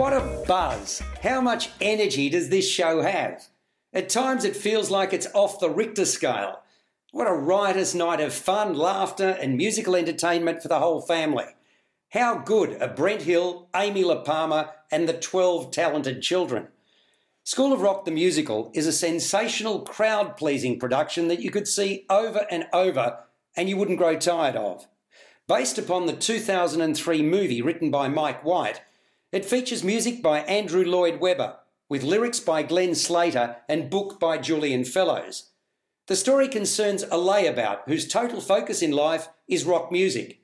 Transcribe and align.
What 0.00 0.14
a 0.14 0.44
buzz! 0.48 1.02
How 1.22 1.42
much 1.42 1.68
energy 1.78 2.30
does 2.30 2.48
this 2.48 2.66
show 2.66 3.02
have? 3.02 3.48
At 3.92 4.08
times 4.08 4.46
it 4.46 4.56
feels 4.56 4.90
like 4.90 5.12
it's 5.12 5.26
off 5.34 5.60
the 5.60 5.68
Richter 5.68 6.06
scale. 6.06 6.60
What 7.12 7.28
a 7.28 7.34
riotous 7.34 7.94
night 7.94 8.18
of 8.18 8.32
fun, 8.32 8.72
laughter, 8.72 9.28
and 9.28 9.58
musical 9.58 9.94
entertainment 9.94 10.62
for 10.62 10.68
the 10.68 10.78
whole 10.78 11.02
family. 11.02 11.44
How 12.12 12.38
good 12.38 12.80
are 12.80 12.88
Brent 12.88 13.24
Hill, 13.24 13.68
Amy 13.76 14.02
Lehpamer, 14.02 14.70
and 14.90 15.06
the 15.06 15.12
12 15.12 15.70
talented 15.70 16.22
children? 16.22 16.68
School 17.44 17.70
of 17.70 17.82
Rock 17.82 18.06
the 18.06 18.10
Musical 18.10 18.70
is 18.72 18.86
a 18.86 18.92
sensational, 18.92 19.80
crowd 19.80 20.34
pleasing 20.34 20.78
production 20.78 21.28
that 21.28 21.40
you 21.40 21.50
could 21.50 21.68
see 21.68 22.06
over 22.08 22.46
and 22.50 22.68
over 22.72 23.18
and 23.54 23.68
you 23.68 23.76
wouldn't 23.76 23.98
grow 23.98 24.16
tired 24.16 24.56
of. 24.56 24.88
Based 25.46 25.76
upon 25.76 26.06
the 26.06 26.14
2003 26.14 27.20
movie 27.20 27.60
written 27.60 27.90
by 27.90 28.08
Mike 28.08 28.42
White, 28.42 28.80
it 29.32 29.44
features 29.44 29.84
music 29.84 30.22
by 30.22 30.40
Andrew 30.40 30.84
Lloyd 30.84 31.20
Webber, 31.20 31.56
with 31.88 32.02
lyrics 32.02 32.40
by 32.40 32.62
Glenn 32.62 32.94
Slater 32.94 33.56
and 33.68 33.90
book 33.90 34.18
by 34.18 34.38
Julian 34.38 34.84
Fellowes. 34.84 35.50
The 36.08 36.16
story 36.16 36.48
concerns 36.48 37.04
a 37.04 37.16
layabout 37.16 37.82
whose 37.86 38.08
total 38.08 38.40
focus 38.40 38.82
in 38.82 38.90
life 38.90 39.28
is 39.46 39.64
rock 39.64 39.92
music. 39.92 40.40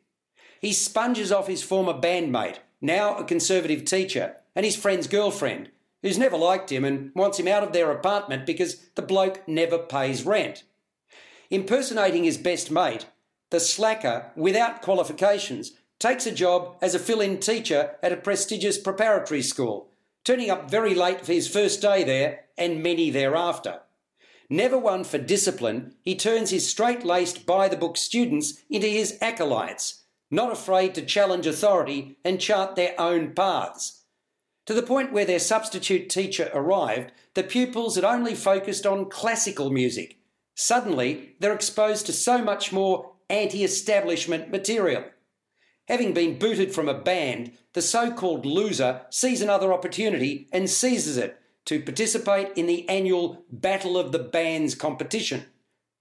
He 0.60 0.72
sponges 0.72 1.32
off 1.32 1.48
his 1.48 1.62
former 1.62 1.94
bandmate, 1.94 2.58
now 2.80 3.16
a 3.16 3.24
conservative 3.24 3.84
teacher, 3.84 4.36
and 4.54 4.64
his 4.64 4.76
friend's 4.76 5.08
girlfriend, 5.08 5.70
who's 6.02 6.18
never 6.18 6.36
liked 6.36 6.70
him 6.70 6.84
and 6.84 7.10
wants 7.14 7.40
him 7.40 7.48
out 7.48 7.64
of 7.64 7.72
their 7.72 7.90
apartment 7.90 8.46
because 8.46 8.76
the 8.94 9.02
bloke 9.02 9.46
never 9.48 9.78
pays 9.78 10.24
rent. 10.24 10.62
Impersonating 11.50 12.22
his 12.22 12.38
best 12.38 12.70
mate, 12.70 13.06
the 13.50 13.58
slacker, 13.60 14.30
without 14.36 14.82
qualifications, 14.82 15.72
takes 15.98 16.26
a 16.26 16.32
job 16.32 16.76
as 16.82 16.94
a 16.94 16.98
fill 16.98 17.20
in 17.20 17.38
teacher 17.38 17.96
at 18.02 18.12
a 18.12 18.16
prestigious 18.16 18.78
preparatory 18.78 19.42
school, 19.42 19.88
turning 20.24 20.50
up 20.50 20.70
very 20.70 20.94
late 20.94 21.24
for 21.24 21.32
his 21.32 21.48
first 21.48 21.80
day 21.80 22.04
there 22.04 22.44
and 22.58 22.82
many 22.82 23.10
thereafter. 23.10 23.80
Never 24.48 24.78
one 24.78 25.04
for 25.04 25.18
discipline, 25.18 25.94
he 26.02 26.14
turns 26.14 26.50
his 26.50 26.68
straight 26.68 27.04
laced, 27.04 27.46
by 27.46 27.68
the 27.68 27.76
book 27.76 27.96
students 27.96 28.62
into 28.70 28.86
his 28.86 29.18
acolytes, 29.20 30.04
not 30.30 30.52
afraid 30.52 30.94
to 30.94 31.02
challenge 31.04 31.46
authority 31.46 32.18
and 32.24 32.40
chart 32.40 32.76
their 32.76 32.94
own 33.00 33.32
paths. 33.34 34.04
To 34.66 34.74
the 34.74 34.82
point 34.82 35.12
where 35.12 35.24
their 35.24 35.38
substitute 35.38 36.08
teacher 36.08 36.50
arrived, 36.52 37.12
the 37.34 37.42
pupils 37.42 37.94
had 37.96 38.04
only 38.04 38.34
focused 38.34 38.86
on 38.86 39.10
classical 39.10 39.70
music. 39.70 40.18
Suddenly, 40.54 41.34
they're 41.38 41.54
exposed 41.54 42.06
to 42.06 42.12
so 42.12 42.42
much 42.42 42.72
more 42.72 43.12
anti 43.28 43.62
establishment 43.62 44.50
material. 44.50 45.04
Having 45.88 46.14
been 46.14 46.38
booted 46.38 46.74
from 46.74 46.88
a 46.88 46.98
band, 46.98 47.52
the 47.72 47.82
so 47.82 48.10
called 48.12 48.44
loser 48.44 49.02
sees 49.10 49.40
another 49.40 49.72
opportunity 49.72 50.48
and 50.52 50.68
seizes 50.68 51.16
it 51.16 51.40
to 51.66 51.82
participate 51.82 52.48
in 52.56 52.66
the 52.66 52.88
annual 52.88 53.44
Battle 53.50 53.96
of 53.96 54.12
the 54.12 54.18
Bands 54.18 54.74
competition. 54.74 55.44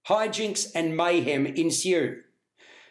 Hijinks 0.08 0.70
and 0.74 0.96
mayhem 0.96 1.46
ensue. 1.46 2.22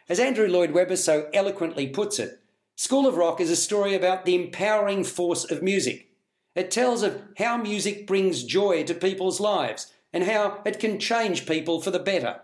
As 0.08 0.20
Andrew 0.20 0.48
Lloyd 0.48 0.72
Webber 0.72 0.96
so 0.96 1.30
eloquently 1.34 1.88
puts 1.88 2.20
it, 2.20 2.40
School 2.76 3.08
of 3.08 3.18
Rock 3.18 3.40
is 3.40 3.50
a 3.50 3.56
story 3.56 3.94
about 3.94 4.26
the 4.26 4.36
empowering 4.36 5.04
force 5.04 5.50
of 5.50 5.64
music. 5.64 6.10
It 6.56 6.72
tells 6.72 7.04
of 7.04 7.22
how 7.38 7.58
music 7.58 8.06
brings 8.06 8.44
joy 8.44 8.84
to 8.84 8.94
people's 8.94 9.40
lives 9.40 9.94
and 10.14 10.24
how 10.24 10.62
it 10.66 10.80
can 10.80 11.00
change 11.00 11.48
people 11.48 11.82
for 11.82 11.92
the 11.92 12.00
better. 12.00 12.42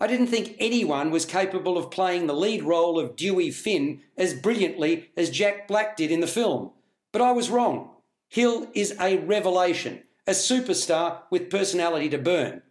I 0.00 0.06
didn't 0.06 0.28
think 0.28 0.54
anyone 0.60 1.10
was 1.10 1.24
capable 1.24 1.76
of 1.76 1.90
playing 1.90 2.26
the 2.26 2.34
lead 2.34 2.62
role 2.62 3.00
of 3.00 3.16
Dewey 3.16 3.50
Finn 3.50 4.00
as 4.16 4.32
brilliantly 4.32 5.10
as 5.16 5.28
Jack 5.28 5.66
Black 5.66 5.96
did 5.96 6.12
in 6.12 6.20
the 6.20 6.26
film, 6.28 6.70
but 7.12 7.20
I 7.20 7.32
was 7.32 7.50
wrong. 7.50 7.90
Hill 8.28 8.68
is 8.74 8.94
a 9.00 9.16
revelation, 9.18 10.04
a 10.26 10.32
superstar 10.32 11.22
with 11.30 11.50
personality 11.50 12.08
to 12.10 12.18
burn. 12.18 12.62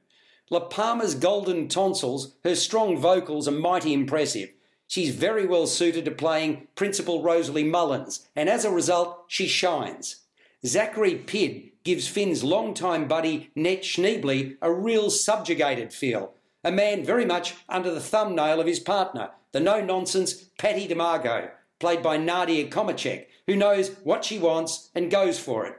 Lehpamer's 0.50 1.16
golden 1.16 1.68
tonsils, 1.68 2.36
her 2.46 2.56
strong 2.56 2.98
vocals 2.98 3.48
are 3.48 3.52
mighty 3.52 3.94
impressive. 3.94 4.50
She's 4.88 5.14
very 5.14 5.46
well 5.46 5.68
suited 5.68 6.06
to 6.06 6.12
playing 6.12 6.70
Principal 6.76 7.22
Rosalie 7.22 7.66
Mullins, 7.66 8.26
and 8.38 8.48
as 8.48 8.64
a 8.64 8.72
result, 8.72 9.26
she 9.28 9.48
shines. 9.48 10.22
Zachary 10.66 11.16
Pidd 11.16 11.72
gives 11.84 12.08
Finn's 12.08 12.44
longtime 12.44 13.10
buddy 13.10 13.52
Ned 13.54 13.82
Schneebly 13.82 14.56
a 14.62 14.72
real 14.72 15.10
subjugated 15.10 15.92
feel, 15.92 16.34
a 16.63 16.72
man 16.72 17.03
very 17.03 17.25
much 17.25 17.56
under 17.69 17.91
the 17.91 18.01
thumbnail 18.01 18.59
of 18.59 18.68
his 18.68 18.79
partner, 18.79 19.31
the 19.51 19.59
no 19.59 19.84
nonsense 19.84 20.34
Patty 20.57 20.88
DeMarco, 20.88 21.50
played 21.79 22.01
by 22.01 22.18
Nadia 22.18 22.68
Komazec, 22.69 23.28
who 23.45 23.56
knows 23.56 23.91
what 24.03 24.25
she 24.25 24.40
wants 24.40 24.90
and 24.94 25.12
goes 25.12 25.40
for 25.40 25.66
it. 25.66 25.75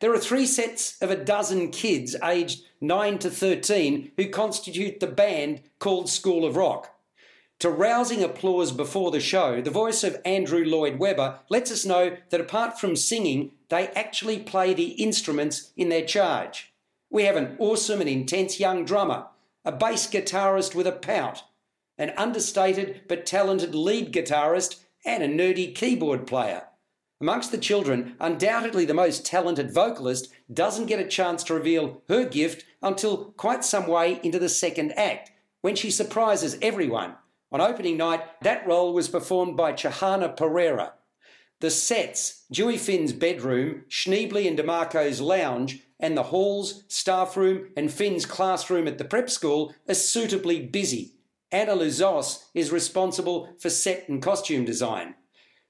There 0.00 0.12
are 0.12 0.18
three 0.18 0.46
sets 0.46 1.00
of 1.00 1.10
a 1.10 1.16
dozen 1.16 1.70
kids 1.70 2.16
aged 2.22 2.64
9 2.80 3.18
to 3.20 3.30
13 3.30 4.12
who 4.16 4.28
constitute 4.28 5.00
the 5.00 5.06
band 5.06 5.62
called 5.78 6.10
School 6.10 6.44
of 6.44 6.56
Rock. 6.56 6.92
To 7.60 7.70
rousing 7.70 8.22
applause 8.22 8.70
before 8.70 9.10
the 9.10 9.20
show, 9.20 9.62
the 9.62 9.70
voice 9.70 10.04
of 10.04 10.20
Andrew 10.26 10.62
Lloyd 10.62 10.98
Webber 10.98 11.38
lets 11.48 11.70
us 11.70 11.86
know 11.86 12.14
that 12.28 12.40
apart 12.40 12.78
from 12.78 12.96
singing, 12.96 13.52
they 13.70 13.88
actually 13.88 14.38
play 14.40 14.74
the 14.74 14.88
instruments 15.02 15.72
in 15.74 15.88
their 15.88 16.04
charge. 16.04 16.74
We 17.08 17.24
have 17.24 17.36
an 17.36 17.56
awesome 17.58 18.00
and 18.00 18.10
intense 18.10 18.60
young 18.60 18.84
drummer 18.84 19.26
a 19.66 19.72
bass 19.72 20.08
guitarist 20.08 20.74
with 20.74 20.86
a 20.86 20.92
pout, 20.92 21.42
an 21.98 22.12
understated 22.16 23.02
but 23.08 23.26
talented 23.26 23.74
lead 23.74 24.12
guitarist, 24.12 24.80
and 25.04 25.22
a 25.22 25.28
nerdy 25.28 25.74
keyboard 25.74 26.26
player. 26.26 26.62
Amongst 27.20 27.50
the 27.50 27.58
children, 27.58 28.14
undoubtedly 28.20 28.84
the 28.84 28.94
most 28.94 29.26
talented 29.26 29.72
vocalist 29.72 30.28
doesn't 30.52 30.86
get 30.86 31.00
a 31.00 31.06
chance 31.06 31.42
to 31.44 31.54
reveal 31.54 32.02
her 32.08 32.24
gift 32.24 32.64
until 32.80 33.32
quite 33.32 33.64
some 33.64 33.86
way 33.86 34.20
into 34.22 34.38
the 34.38 34.48
second 34.48 34.92
act, 34.98 35.32
when 35.62 35.74
she 35.74 35.90
surprises 35.90 36.58
everyone. 36.62 37.14
On 37.50 37.60
opening 37.60 37.96
night, 37.96 38.22
that 38.42 38.66
role 38.66 38.92
was 38.92 39.08
performed 39.08 39.56
by 39.56 39.72
Chahana 39.72 40.36
Pereira. 40.36 40.92
The 41.60 41.70
sets, 41.70 42.44
Dewey 42.50 42.76
Finn's 42.76 43.14
bedroom, 43.14 43.84
Schneebly 43.88 44.46
and 44.46 44.58
DeMarco's 44.58 45.22
lounge, 45.22 45.80
and 45.98 46.14
the 46.14 46.24
halls, 46.24 46.84
staff 46.88 47.34
room, 47.36 47.70
and 47.76 47.90
Finn's 47.90 48.26
classroom 48.26 48.86
at 48.86 48.98
the 48.98 49.04
prep 49.04 49.30
school 49.30 49.74
are 49.88 49.94
suitably 49.94 50.60
busy. 50.60 51.14
Anna 51.50 51.72
Louizos 51.72 52.44
is 52.52 52.70
responsible 52.70 53.48
for 53.58 53.70
set 53.70 54.06
and 54.08 54.20
costume 54.20 54.66
design. 54.66 55.14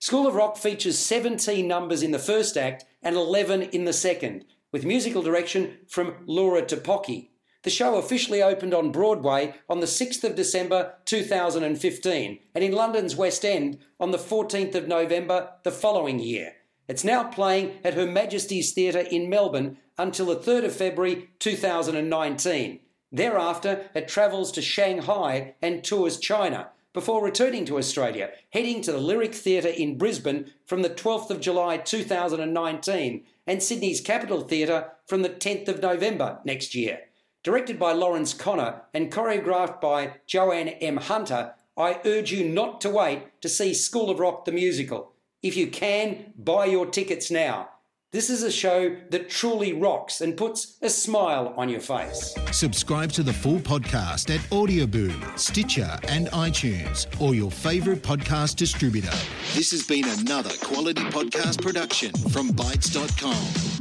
School 0.01 0.27
of 0.27 0.35
Rock 0.35 0.57
features 0.57 0.99
17 0.99 1.67
numbers 1.69 2.03
in 2.03 2.11
the 2.11 2.19
first 2.19 2.57
act 2.57 2.85
and 3.03 3.15
11 3.15 3.63
in 3.63 3.85
the 3.85 3.93
second, 3.93 4.45
with 4.73 4.85
musical 4.85 5.23
direction 5.23 5.79
from 5.87 6.17
Laura 6.27 6.63
Tipoki. 6.63 7.29
The 7.67 7.73
show 7.73 7.97
officially 7.97 8.41
opened 8.41 8.75
on 8.75 8.93
Broadway 8.93 9.57
on 9.69 9.81
the 9.81 9.87
6th 9.87 10.23
of 10.23 10.37
December 10.37 10.95
2015 11.05 12.39
and 12.55 12.63
in 12.63 12.71
London's 12.71 13.17
West 13.17 13.45
End 13.45 13.81
on 13.99 14.13
the 14.13 14.19
14th 14.19 14.77
of 14.77 14.87
November 14.87 15.51
the 15.65 15.73
following 15.73 16.21
year. 16.21 16.53
It's 16.87 17.03
now 17.03 17.25
playing 17.25 17.73
at 17.83 17.95
Her 17.95 18.07
Majesty's 18.07 18.73
Theatre 18.73 19.01
in 19.01 19.29
Melbourne 19.29 19.79
until 19.99 20.27
the 20.27 20.37
3rd 20.37 20.67
of 20.67 20.77
February 20.77 21.31
2019. 21.41 22.79
Thereafter, 23.11 23.91
it 23.97 24.07
travels 24.07 24.53
to 24.53 24.63
Shanghai 24.63 25.57
and 25.61 25.83
tours 25.83 26.21
China 26.21 26.69
before 26.93 27.25
returning 27.25 27.65
to 27.65 27.79
Australia, 27.79 28.31
heading 28.51 28.81
to 28.83 28.93
the 28.93 29.01
Lyric 29.01 29.35
Theatre 29.35 29.67
in 29.67 29.99
Brisbane 29.99 30.53
from 30.67 30.83
the 30.83 30.91
12th 30.91 31.31
of 31.31 31.41
July 31.41 31.79
2019 31.79 33.25
and 33.45 33.61
Sydney's 33.61 34.01
Capitol 34.01 34.43
Theatre 34.43 34.93
from 35.05 35.23
the 35.23 35.31
10th 35.31 35.67
of 35.67 35.83
November 35.83 36.39
next 36.45 36.73
year. 36.73 37.01
Directed 37.47 37.79
by 37.79 37.93
Laurence 37.93 38.35
Connor 38.35 38.83
and 38.93 39.13
choreographed 39.13 39.81
by 39.81 40.15
JoAnn 40.27 40.79
M. 40.81 40.97
Hunter, 40.97 41.55
I 41.77 42.01
urge 42.05 42.33
you 42.33 42.45
not 42.45 42.81
to 42.81 42.91
wait 42.91 43.41
to 43.41 43.49
see 43.49 43.73
School 43.73 44.11
of 44.11 44.19
Rock 44.19 44.47
the 44.47 44.51
musical. 44.51 45.13
If 45.45 45.57
you 45.57 45.69
can, 45.69 46.33
buy 46.37 46.65
your 46.65 46.87
tickets 46.87 47.31
now. 47.31 47.69
This 48.11 48.31
is 48.31 48.43
a 48.43 48.51
show 48.51 48.97
that 49.11 49.31
truly 49.31 49.73
rocks 49.73 50.21
and 50.21 50.37
puts 50.37 50.77
a 50.83 50.91
smile 50.91 51.55
on 51.57 51.69
your 51.69 51.79
face. 51.79 52.35
Subscribe 52.51 53.13
to 53.13 53.23
the 53.23 53.33
full 53.33 53.61
podcast 53.61 54.35
at 54.35 54.41
Audioboom, 54.51 55.39
Stitcher, 55.39 55.97
and 56.09 56.27
iTunes, 56.31 57.07
or 57.21 57.37
your 57.37 57.53
favourite 57.53 58.03
podcast 58.03 58.57
distributor. 58.57 59.17
This 59.55 59.71
has 59.71 59.87
been 59.87 60.09
another 60.19 60.51
quality 60.65 61.05
podcast 61.05 61.63
production 61.63 62.11
from 62.13 62.49
Bytes.com. 62.49 63.76